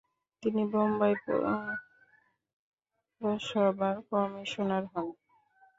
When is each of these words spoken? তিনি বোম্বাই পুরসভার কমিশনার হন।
তিনি 0.43 0.61
বোম্বাই 0.71 1.13
পুরসভার 3.21 3.95
কমিশনার 4.09 4.83
হন। 4.91 5.07